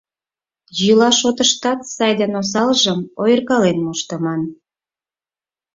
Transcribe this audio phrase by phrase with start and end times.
[0.79, 4.41] —Йӱла шотыштат сай ден осалжым ойыркален моштыман.